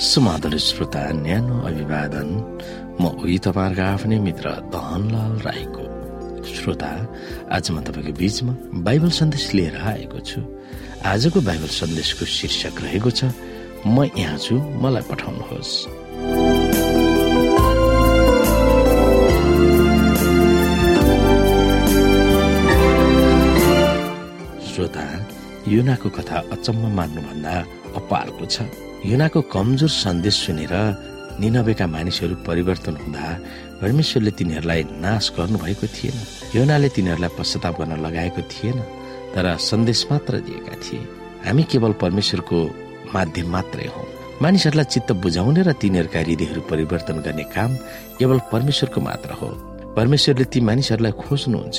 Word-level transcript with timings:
समाधान 0.00 0.56
श्रोता 0.56 1.00
न्यानो 1.12 1.56
अभिवादन। 1.68 2.28
म 3.00 3.04
उही 3.20 3.36
तपाईँहरूको 3.44 3.84
आफ्नै 3.84 4.18
मित्र 4.24 4.48
दहनलाल 4.72 5.34
राईको। 5.44 5.84
श्रोता 6.40 6.90
आज 7.52 7.66
म 7.70 7.84
तपाईँको 7.84 8.12
बीचमा 8.16 8.52
बाइबल 8.80 9.10
सन्देश 9.12 9.44
लिएर 9.54 9.76
आएको 9.76 10.18
छु। 10.24 10.40
आजको 11.04 11.40
बाइबल 11.44 11.68
सन्देशको 11.68 12.24
शीर्षक 12.24 12.80
रहेको 12.80 13.10
छ 13.12 13.28
म 13.84 14.08
यहाँ 14.16 14.38
छु 14.40 14.56
मलाई 14.56 15.04
पठाउनुहोस्। 15.04 15.72
श्रोता 24.64 25.04
युनाको 25.68 26.08
कथा 26.16 26.36
अचम्म 26.56 26.84
मान्नुभन्दा 26.96 27.54
अपारको 28.00 28.46
छ। 28.48 28.88
युनाको 29.00 29.40
कमजोर 29.48 29.88
सन्देश 29.88 30.36
सुनेर 30.44 30.74
निनबेका 31.40 31.86
मानिसहरू 31.88 32.34
परिवर्तन 32.44 32.94
हुँदा 33.00 33.24
परमेश्वरले 33.80 34.30
तिनीहरूलाई 34.36 34.82
नाश 35.00 35.24
गर्नुभएको 35.36 35.86
थिएन। 35.88 36.16
योनाले 36.56 36.88
तिनीहरूलाई 36.92 37.32
पश्चाताप 37.32 37.80
गर्न 37.80 37.96
लगाएको 38.04 38.42
थिएन 38.52 38.78
तर 39.32 39.56
सन्देश 39.56 40.00
मात्र 40.10 40.40
दिएका 40.44 40.74
थिए। 40.84 41.00
हामी 41.48 41.62
केवल 41.72 41.92
परमेश्वरको 41.96 42.58
माध्यम 43.16 43.48
मात्रै 43.48 43.88
हौ। 43.88 44.04
मानिसहरूलाई 44.44 44.88
चित्त 44.92 45.12
बुझाउने 45.24 45.62
र 45.64 45.72
तिनीहरूका 45.80 46.20
हृदयहरू 46.20 46.60
परिवर्तन 46.68 47.16
गर्ने 47.24 47.44
काम 47.56 47.70
केवल 48.20 48.38
परमेश्वरको 48.52 49.00
मात्र 49.00 49.30
हो। 49.40 49.48
परमेश्वरले 49.96 50.44
ती 50.44 50.60
मानिसहरूलाई 50.60 51.12
खोज्नुहुन्छ 51.24 51.78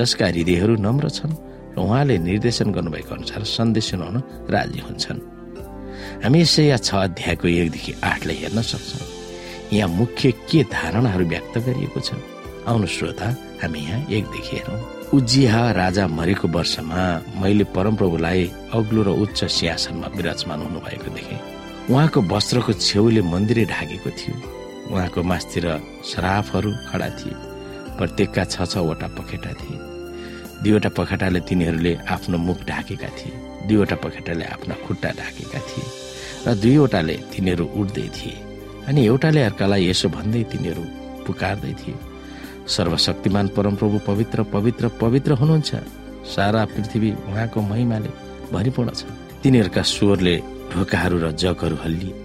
जसका 0.00 0.26
हृदयहरू 0.32 0.74
नम्र 0.80 1.08
छन् 1.12 1.36
र 1.76 1.76
उहाँले 1.76 2.16
निर्देशन 2.24 2.72
गर्नुभएको 2.72 3.14
अनुसार 3.14 3.44
सन्देश 3.44 3.84
सुनाउन 3.90 4.16
राजी 4.48 4.80
हुन्छन्। 4.80 5.37
हामी 6.28 6.40
यसै 6.44 6.64
या 6.68 6.76
छ 6.76 7.08
अध्यायको 7.08 7.48
एकदेखि 7.48 7.92
आठलाई 8.04 8.36
हेर्न 8.36 8.60
सक्छौँ। 8.60 9.72
यहाँ 9.72 9.88
मुख्य 9.88 10.30
के 10.44 10.60
धारणाहरू 10.68 11.24
व्यक्त 11.24 11.54
गरिएको 11.64 12.00
छ? 12.04 12.20
आउनु 12.68 12.84
श्रोता 12.84 13.28
हामी 13.64 13.80
यहाँ 13.80 14.00
एकदेखि 14.12 14.56
हेरौँ। 14.60 15.08
उज्जिहा 15.16 15.62
राजा 15.80 16.04
मरेको 16.04 16.48
वर्षमा 16.52 17.00
मैले 17.40 17.64
परमप्रभुलाई 17.72 18.44
अग्लो 18.76 19.02
र 19.08 19.10
उच्च 19.24 19.40
सिंहासनमा 19.56 20.08
विराजमान 20.12 20.60
हुनुभएको 20.68 21.08
देखेँ। 21.16 21.40
उहाँको 21.88 22.20
वस्त्रको 22.28 22.72
छेउले 22.76 23.22
मन्दिरै 23.24 23.64
ढाकेको 23.72 24.10
थियो। 24.20 24.36
उहाँको 24.92 25.20
मासतिर 25.32 25.64
सराफहरू 26.12 26.70
खडा 26.92 27.08
थिए। 27.16 27.40
प्रत्येकका 27.96 28.44
छ 28.52 28.68
छवटा 28.68 29.08
पखेटा 29.16 29.52
थिए। 29.56 29.80
दुईवटा 30.60 30.90
पखेटाले 30.92 31.40
तिनीहरूले 31.48 31.92
आफ्नो 32.04 32.36
मुख 32.36 32.58
ढाकेका 32.68 33.08
थिए। 33.16 33.32
दुईवटा 33.64 33.96
पखेटाले 34.04 34.44
आफ्ना 34.44 34.74
खुट्टा 34.84 35.10
ढाकेका 35.16 35.60
थिए। 35.72 35.88
र 36.48 36.54
दुईवटाले 36.56 37.16
तिनीहरू 37.32 37.64
उठ्दै 37.76 38.08
थिए 38.16 38.36
अनि 38.88 39.00
एउटाले 39.04 39.40
अर्कालाई 39.48 39.82
यसो 39.90 40.08
भन्दै 40.08 40.42
तिनीहरू 40.52 40.84
पुकार्दै 41.26 41.72
थिए। 41.80 41.96
सर्वशक्तिमान 42.74 43.46
परमप्रभु 43.56 43.96
पवित्र 44.08 44.38
पवित्र 44.54 44.88
पवित्र 45.02 45.30
हुनुहुन्छ। 45.40 45.70
सारा 46.34 46.64
पृथ्वी 46.72 47.10
उहाँको 47.28 47.58
महिमाले 47.70 48.10
भरिपूर्ण 48.52 48.90
छ। 48.96 49.02
तिनीहरूका 49.42 49.82
स्वरले 49.92 50.34
ढोकाहरू 50.72 51.16
र 51.24 51.26
जगहरू 51.36 51.76
हल्लिए 51.84 52.16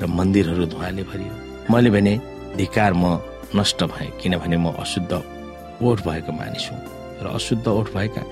र 0.00 0.02
मन्दिरहरू 0.08 0.64
धुवाले 0.72 1.02
भरियो। 1.10 1.34
मैले 1.72 1.90
भने 1.90 2.14
धिकार 2.56 2.92
म 2.96 3.04
नष्ट 3.56 3.80
भए 3.92 4.08
किनभने 4.20 4.56
म 4.56 4.72
अशुद्ध 4.80 5.12
ओठ 5.84 5.98
भएको 6.08 6.32
मानिस 6.32 6.64
हुँ 6.72 6.80
र 7.22 7.26
अशुद्ध 7.28 7.66
ओठ 7.68 7.86
भएका 7.92 8.22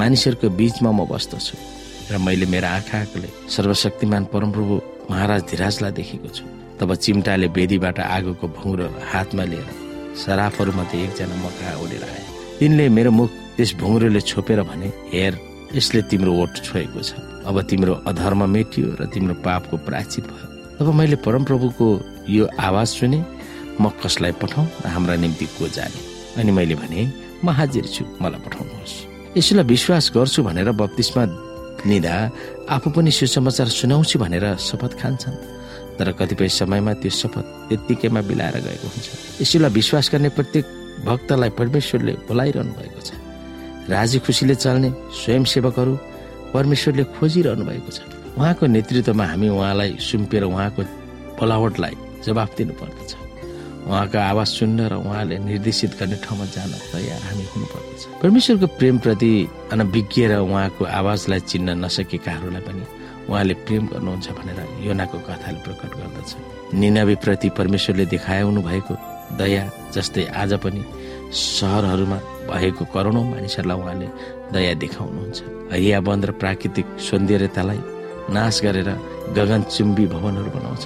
मानिसहरूको 0.00 0.48
बीचमा 0.58 0.90
म 0.96 1.04
बस्दछु। 1.12 1.56
र 2.12 2.18
मैले 2.24 2.46
मेरा 2.48 2.68
आँखाले 2.68 3.28
सर्वशक्तिमान 3.52 4.24
परमप्रभु 4.32 4.74
महाराज 5.10 5.42
धिराजलाई 5.50 5.92
देखेको 5.92 6.28
छु। 6.28 6.44
तब 6.80 6.94
चिम्टाले 6.94 7.48
बेदीबाट 7.56 7.98
आगोको 8.00 8.46
भुङ्रो 8.58 8.86
हातमा 9.12 9.44
लिएर 9.44 9.68
सराफहरूमध्ये 10.16 11.02
एकजना 11.04 11.36
म 11.38 11.46
कहाँ 11.58 11.78
उडेर 11.84 12.02
आए। 12.02 12.22
तिनले 12.58 12.88
मेरो 12.88 13.10
मुख 13.10 13.30
त्यस 13.56 13.70
भुङ्रोले 13.80 14.20
छोपेर 14.20 14.60
भने 14.62 14.88
हेर 15.12 15.32
यसले 15.74 16.02
तिम्रो 16.10 16.32
ओठ 16.42 16.54
छोएको 16.66 17.00
छ। 17.02 17.18
अब 17.46 17.56
तिम्रो 17.70 17.94
अधर्म 18.06 18.40
मेटियो 18.50 18.88
र 19.00 19.06
तिम्रो 19.12 19.34
पापको 19.46 19.76
प्राचित 19.86 20.24
भयो। 20.30 20.46
तब 20.78 20.86
मैले 20.94 21.16
परमप्रभुको 21.22 21.86
यो 22.30 22.44
आवाज 22.58 22.88
सुने 22.88 23.18
म 23.80 23.90
कसलाई 24.02 24.32
पठाउँ 24.42 24.66
र 24.84 24.86
हाम्रा 24.88 25.14
निम्ति 25.22 25.46
को 25.58 25.68
जाने? 25.68 26.00
अनि 26.38 26.50
मैले 26.50 26.74
भने 26.74 27.00
म 27.44 27.50
हाजिर 27.50 27.86
छु 27.86 28.02
मलाई 28.22 28.40
पठाउनुहोस्। 28.46 28.94
यसलाई 29.38 29.64
विश्वास 29.66 30.10
गर्छु 30.14 30.42
भनेर 30.42 30.70
बत्तिसमा 30.72 31.24
लिँदा 31.86 32.14
आफू 32.70 32.90
पनि 32.90 33.10
सुसमाचार 33.10 33.68
सुनाउँछु 33.68 34.18
भनेर 34.18 34.56
शपथ 34.56 34.92
खान्छन्। 35.00 35.36
तर 35.98 36.12
कतिपय 36.18 36.48
समयमा 36.48 36.92
त्यो 37.00 37.10
शपथ 37.10 37.44
त्यत्तिकैमा 37.68 38.20
बिलाएर 38.28 38.56
गएको 38.64 38.88
हुन्छ। 38.88 39.08
यसुलाई 39.40 39.70
विश्वास 39.70 40.10
गर्ने 40.12 40.28
प्रत्येक 40.32 40.64
भक्तलाई 41.04 41.50
परमेश्वरले 41.60 42.12
बोलाइरहनु 42.28 42.72
भएको 42.72 43.00
छ। 43.04 43.10
राजी 43.92 44.18
खुसीले 44.24 44.54
चल्ने 44.54 44.90
स्वयंसेवकहरू 45.12 45.94
परमेश्वरले 46.54 47.04
खोजिरहनु 47.14 47.64
भएको 47.64 47.90
छ। 47.92 47.98
उहाँको 48.38 48.64
नेतृत्वमा 48.66 49.24
हामी 49.24 49.48
उहाँलाई 49.48 49.90
सुम्पिएर 50.00 50.44
उहाँको 50.48 50.82
बोलावटलाई 51.38 51.94
जवाफ 52.24 52.50
दिनु 52.56 52.74
पर्दछ 52.80 53.12
उहाँको 53.84 54.18
आवाज 54.18 54.48
सुन्न 54.48 54.80
र 54.88 54.94
उहाँले 54.96 55.36
निर्देशित 55.44 55.92
गर्ने 56.00 56.16
ठाउँमा 56.24 56.44
जान 56.54 56.72
तयार 56.92 57.20
हामी 57.28 57.44
हुनुपर्दछ। 57.52 58.00
परमेश्वरको 58.22 58.66
प्रेमप्रति 58.80 59.32
अनभिज्ञ 59.72 60.26
र 60.26 60.32
उहाँको 60.40 60.82
आवाजलाई 60.84 61.40
चिन्न 61.50 61.68
नसकेकाहरूलाई 61.84 62.62
पनि 62.64 62.84
उहाँले 63.28 63.54
प्रेम 63.66 63.84
गर्नुहुन्छ 63.92 64.28
भनेर 64.38 64.60
योनाको 64.88 65.18
कथाले 65.28 65.58
प्रकट 65.64 65.92
गर्दछ। 66.00 66.30
निनावी 66.74 67.14
प्रति 67.24 67.48
परमेश्वरले 67.58 68.06
देखाउनु 68.08 68.60
भएको 68.62 68.94
दया 69.36 69.64
जस्तै 69.94 70.24
आज 70.32 70.52
पनि 70.64 70.80
सहरहरूमा 71.32 72.18
भएको 72.48 72.84
करोडौँ 72.94 73.24
मानिसहरूलाई 73.30 73.78
उहाँले 73.80 74.08
दया 74.52 74.72
देखाउनुहुन्छ। 74.80 75.38
हरिया 75.72 76.00
बन्द 76.00 76.24
र 76.24 76.30
प्राकृतिक 76.40 76.86
सौन्दर्यतालाई 77.00 77.80
नाश 78.32 78.56
गरेर 78.64 78.88
गगनचुम्बी 79.36 80.04
भवनहरू 80.06 80.50
बनाउँछ 80.56 80.84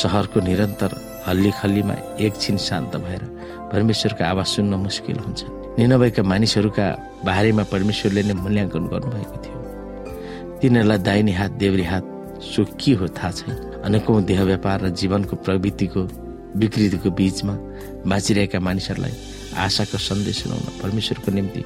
सहरको 0.00 0.40
निरन्तर 0.40 0.92
हल्ली 1.26 1.50
खल्लीमा 1.60 1.94
एकछिन 2.24 2.56
शान्त 2.56 2.96
भएर 2.96 3.22
परमेश्वरको 3.72 4.24
आवाज 4.24 4.46
सुन्न 4.46 4.74
मुस्किल 4.86 5.18
हुन्छ। 5.24 5.40
निनभएका 5.78 6.22
मानिसहरूका 6.22 6.86
बारेमा 7.24 7.64
परमेश्वरले 7.72 8.22
नै 8.22 8.34
मूल्याङ्कन 8.34 8.84
गर्नुभएको 8.92 9.36
थियो। 9.44 9.58
तिनीहरूलाई 10.60 10.98
दाहिने 10.98 11.32
हात 11.32 11.52
देव्रे 11.62 11.84
हात 11.84 12.04
सो 12.42 12.64
के 12.80 12.92
हो 12.98 13.06
थाहा 13.08 13.30
छैन। 13.30 13.56
अनेकौं 13.84 14.24
देह 14.24 14.40
व्यापार 14.44 14.80
र 14.80 14.88
जीवनको 15.00 15.36
प्रवृत्तिको 15.44 16.00
विकृतिको 16.56 17.10
बीचमा 17.10 17.54
बाँचिरहेका 18.10 18.58
मानिसहरूलाई 18.60 19.14
आशाको 19.56 19.98
सन्देश 19.98 20.36
सुनाउन 20.42 20.66
परमेश्वरको 20.82 21.30
निम्ति 21.32 21.62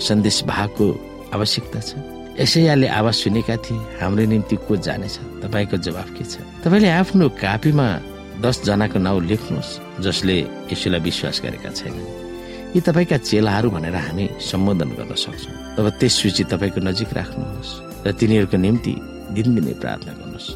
सन्देश 0.00 0.42
भागको 0.46 0.86
आवश्यकता 1.34 1.80
छ। 1.80 1.90
यसैयाले 2.40 2.88
आवाज 2.88 3.14
सुनेका 3.14 3.56
थिए 3.64 4.00
हाम्रो 4.00 4.24
निम्ति 4.24 4.56
को 4.64 4.76
जानेछ? 4.76 5.14
तपाईँको 5.42 5.76
जवाफ 5.76 6.08
के 6.16 6.24
छ? 6.24 6.40
तपाईँले 6.64 6.88
आफ्नो 6.88 7.28
कापीमा 7.28 7.86
दस 8.40 8.56
जनाको 8.64 8.98
नाउँ 8.98 9.20
लेख्नुहोस् 9.28 10.00
जसले 10.00 10.36
यसुलाई 10.72 11.00
विश्वास 11.00 11.36
गरेका 11.44 11.70
छैनन्। 11.70 12.08
यी 12.74 12.80
तपाईँका 12.80 13.16
चेलाहरू 13.28 13.68
भनेर 13.70 13.96
हामी 13.96 14.24
सम्बोधन 14.40 14.90
गर्न 14.96 15.12
सक्छौँ। 15.12 15.76
तब 15.76 15.86
त्यस 16.00 16.14
सूची 16.16 16.42
तपाईँको 16.48 16.80
नजिक 16.80 17.10
राख्नुहोस् 17.12 17.70
र 18.06 18.08
तिनीहरूको 18.16 18.56
निम्ति 18.56 18.94
दिनदिनै 19.36 19.74
प्रार्थना 19.82 20.12
गर्नुहोस्। 20.16 20.48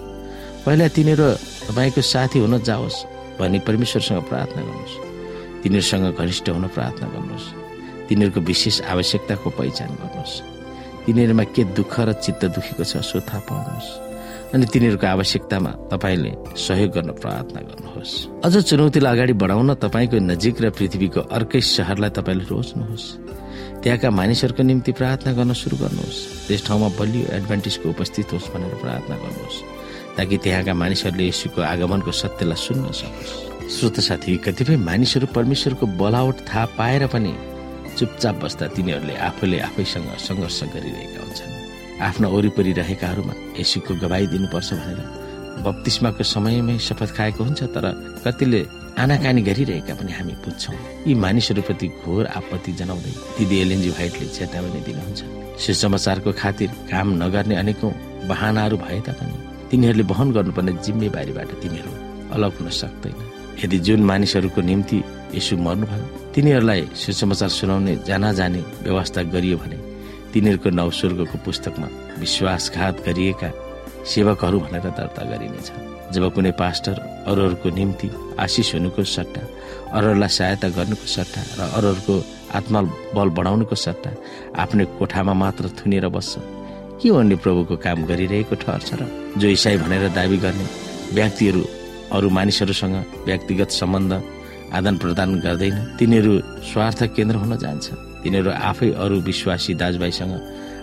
पहिला 0.65 0.87
तिनीहरू 0.97 1.27
तपाईँको 1.69 2.01
साथी 2.01 2.39
हुन 2.41 2.55
जाओस् 2.65 2.99
भनी 3.39 3.59
परमेश्वरसँग 3.69 4.23
प्रार्थना 4.31 4.63
गर्नुहोस्। 4.65 4.95
तिनीहरूसँग 5.63 6.07
घनिष्ठ 6.17 6.47
हुन 6.49 6.67
प्रार्थना 6.73 7.07
गर्नुहोस्। 7.13 7.47
तिनीहरूको 8.09 8.41
विशेष 8.41 8.77
आवश्यकताको 8.89 9.49
पहिचान 9.51 9.91
गर्नुहोस्। 10.01 10.35
तिनीहरूमा 11.05 11.45
के 11.55 11.63
दुःख 11.77 11.95
र 12.01 12.13
चित्त 12.25 12.43
दुखेको 12.57 12.85
छ 12.85 13.05
सो 13.05 13.21
थाहा 13.21 13.41
पाउनुहोस्। 13.45 14.06
अनि 14.55 14.67
तिनीहरूको 14.73 15.07
आवश्यकतामा 15.07 15.71
तपाईँले 15.91 16.33
सहयोग 16.55 16.91
गर्न 16.97 17.11
प्रार्थना 17.19 17.61
गर्नुहोस्। 17.61 18.13
अझ 18.47 18.55
चुनौतीलाई 18.63 19.13
अगाडि 19.13 19.35
बढाउन 19.43 19.75
तपाईँको 19.75 20.17
नजिक 20.23 20.57
र 20.63 20.71
पृथ्वीको 20.71 21.21
अर्कै 21.37 21.61
सहरलाई 21.61 22.11
तपाईँले 22.15 22.45
रोज्नुहोस्। 22.47 23.05
त्यहाँका 23.83 24.11
मानिसहरूको 24.11 24.63
निम्ति 24.63 24.93
प्रार्थना 24.93 25.33
गर्न 25.35 25.53
सुरु 25.53 25.77
गर्नुहोस्। 25.77 26.47
त्यस 26.47 26.61
ठाउँमा 26.67 26.89
बलियो 26.95 27.27
एडभान्टेजको 27.37 27.87
उपस्थित 27.91 28.33
होस् 28.33 28.51
भनेर 28.55 28.75
प्रार्थना 28.83 29.17
गर्नुहोस्। 29.19 29.59
ताकि 30.17 30.37
त्यहाँका 30.39 30.75
मानिसहरूले 30.75 31.27
यसुको 31.29 31.61
आगमनको 31.63 32.11
सत्यलाई 32.13 32.57
सुन्न 32.57 32.85
सकोस्। 32.95 33.35
श्रोत 33.67 33.97
साथी 34.01 34.37
कतिपय 34.47 34.77
मानिसहरू 34.79 35.27
परमेश्वरको 35.27 35.87
बोलावट 35.99 36.37
थाहा 36.47 36.65
पाएर 36.79 37.07
पनि 37.11 37.35
चुपचाप 37.99 38.35
बस्दा 38.39 38.67
तिनीहरूले 38.79 39.15
आफूले 39.29 39.59
आफैसँग 39.59 40.09
सङ्घर्ष 40.17 40.63
गरिरहेका 40.71 41.21
हुन्छन्। 41.23 41.66
आफ्ना 42.01 42.29
वरिपरि 42.29 42.73
रहेकाहरूमा 42.73 43.35
यसुको 43.61 43.95
गवाई 44.03 44.27
दिनुपर्छ 44.33 44.71
भनेर 44.73 45.01
बप्तिस्माको 45.65 46.23
समयमै 46.25 46.77
शपथ 46.79 47.11
खाएको 47.17 47.45
हुन्छ 47.45 47.63
तर 47.75 47.85
कतिले 48.25 48.61
आनाकानी 48.99 49.43
गरिरहेका 49.43 49.95
पनि 49.97 50.13
हामी 50.13 50.35
बुझ्छौँ। 50.45 50.77
यी 51.09 51.15
मानिसहरूप्रति 51.15 51.87
घोर 52.05 52.25
आपत्ति 52.39 52.73
जनाउँदै 52.81 53.13
दिदी 53.39 53.57
एलएनजी 53.61 53.91
भाइटले 53.97 54.27
चेतावनी 54.37 54.81
दिनुहुन्छ। 54.89 55.21
सुसमाचारको 55.57 56.33
खातिर 56.33 56.71
काम 56.93 57.09
नगर्ने 57.23 57.55
अनेकौं 57.57 57.93
बहानाहरू 58.29 58.77
भए 58.77 59.01
तापनि 59.07 59.35
तिनीहरूले 59.71 60.05
वहन 60.13 60.29
गर्नुपर्ने 60.37 60.73
जिम्मेवारीबाट 60.85 61.51
तिनीहरू 61.63 61.93
अलग 62.37 62.53
हुन 62.59 62.69
सक्दैन। 62.81 63.17
यदि 63.65 63.79
जुन 63.87 64.01
मानिसहरूको 64.05 64.61
निम्ति 64.61 64.99
यसो 65.35 65.57
मर्नुभयो 65.57 66.07
तिनीहरूलाई 66.35 66.83
सुसमाचार 66.95 67.49
सुनाउने 67.49 67.97
जाना 68.09 68.33
जाने 68.39 68.61
व्यवस्था 68.85 69.23
गरियो 69.35 69.57
भने 69.57 69.77
तिनीहरूको 70.37 70.71
नौ 70.71 70.91
स्वर्गको 70.93 71.37
पुस्तकमा 71.49 71.89
विश्वासघात 72.21 72.97
गरिएका 73.09 73.49
सेवकहरू 74.05 74.59
भनेर 74.61 74.87
दर्ता 74.93 75.23
गरिनेछ। 75.33 75.69
जब 76.13 76.25
कुनै 76.37 76.53
पास्टर 76.61 76.97
अरूहरूको 77.25 77.69
निम्ति 77.73 78.09
आशिष 78.45 78.69
हुनुको 78.75 79.01
सट्टा 79.17 79.43
अरूहरूलाई 79.97 80.29
सहायता 80.37 80.69
गर्नुको 80.77 81.07
सट्टा 81.09 81.41
र 81.57 81.61
अरूहरूको 81.73 82.15
आत्मा 82.53 82.81
बल 83.17 83.29
बढाउनुको 83.33 83.77
सट्टा 83.87 84.11
आफ्नो 84.61 84.85
कोठामा 85.01 85.35
मात्र 85.43 85.65
थुनेर 85.79 86.09
बस्छ 86.13 86.33
के 87.01 87.09
अन्य 87.17 87.37
प्रभुको 87.41 87.77
काम 87.81 88.05
गरिरहेको 88.05 88.55
ठहर्छ 88.61 88.91
र? 89.01 89.09
जो 89.41 89.47
इसाई 89.49 89.77
भनेर 89.81 90.05
दावी 90.13 90.37
गर्ने 90.45 90.67
व्यक्तिहरू 91.17 91.63
अरू 92.13 92.29
मानिसहरूसँग 92.29 92.97
व्यक्तिगत 93.25 93.71
सम्बन्ध 93.81 94.13
आदान 94.77 94.95
प्रदान 95.01 95.41
गर्दैन 95.41 95.97
तिनीहरू 95.97 96.33
स्वार्थ 96.71 97.01
केन्द्र 97.17 97.37
हुन 97.41 97.57
जान्छ। 97.57 97.87
तिनीहरू 98.27 98.51
आफै 98.51 98.91
अरू 98.99 99.17
विश्वासी 99.23 99.73
दाजुभाइसँग 99.79 100.35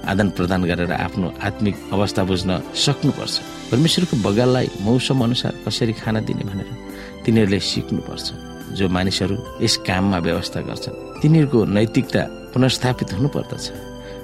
आदान 0.07 0.27
प्रदान 0.37 0.61
गरेर 0.63 0.91
आफ्नो 0.95 1.27
आत्मिक 1.43 1.75
अवस्था 1.91 2.21
बुझ्न 2.23 2.49
सक्नुपर्छ। 2.71 3.35
परमेश्वरको 3.71 4.15
बगाललाई 4.23 4.67
मौसम 4.87 5.19
अनुसार 5.27 5.53
कसरी 5.67 5.93
खाना 5.99 6.19
दिने 6.27 6.43
भनेर 6.47 6.69
तिनीहरूले 7.23 7.59
सिक्नुपर्छ। 7.59 8.27
जो 8.77 8.85
मानिसहरू 8.89 9.35
यस 9.61 9.75
काममा 9.87 10.17
व्यवस्था 10.27 10.59
गर्छन् 10.67 10.95
तिनीहरूको 11.21 11.59
नैतिकता 11.75 12.21
पुनर्स्थापित 12.53 13.09
हुनुपर्दछ। 13.13 13.65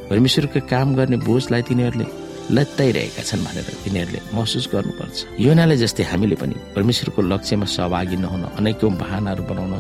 परमेश्वरको 0.10 0.60
काम 0.72 0.88
गर्ने 0.96 1.18
बोझलाई 1.28 1.62
तिनीहरूले 1.70 2.08
लत्ताइरहेका 2.56 3.24
छन् 3.30 3.46
भनेर 3.46 3.68
तिनीहरूले 3.84 4.20
महसुस 4.36 4.66
गर्नुपर्छ। 4.74 5.18
योनाले 5.40 5.76
जस्तै 5.84 6.04
हामीले 6.12 6.36
पनि 6.42 6.56
परमेश्वरको 6.76 7.22
लक्ष्यमा 7.32 7.68
सहभागी 7.76 8.18
नहुन 8.24 8.44
अनेकौं 8.60 8.94
बहानाहरू 8.96 9.44
बनाउन 9.44 9.74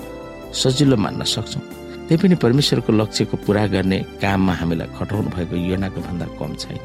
सजिलो 0.53 0.95
मान्न 1.03 1.23
सक्छौँ। 1.23 1.78
त्यही 2.09 2.21
पनि 2.25 2.35
परमेश्वरको 2.41 2.91
लक्ष्यको 2.93 3.37
पूरा 3.45 3.65
गर्ने 3.69 3.97
काममा 4.17 4.53
हामीलाई 4.53 4.87
खटाउनु 4.97 5.29
भएको 5.29 5.55
योनाको 5.55 6.01
भन्दा 6.01 6.25
कम 6.41 6.51
छैन। 6.57 6.81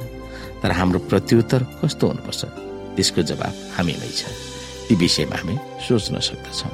तर 0.60 0.70
हाम्रो 0.70 0.98
प्रत्युत्तर 1.08 1.62
कस्तो 1.80 2.04
हुनुपर्छ? 2.06 2.44
त्यसको 2.96 3.22
जवाब 3.32 3.54
हामीमै 3.72 4.10
छ। 4.12 4.28
ती 4.84 4.94
विषयमा 5.00 5.36
हामी 5.40 5.56
सोच्न 5.80 6.20
सक्दछौँ। 6.20 6.72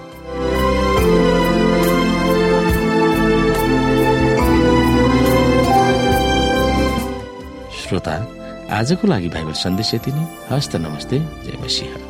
श्रोता 7.78 8.14
आजको 8.66 9.06
लागि 9.06 9.28
बाइबल 9.30 9.54
सन्देश 9.62 9.94
यति 9.94 10.10
नै। 10.10 10.26
हस्त 10.50 10.76
नमस्ते। 10.76 11.18
जय 11.46 11.54
मसिंह। 11.62 12.09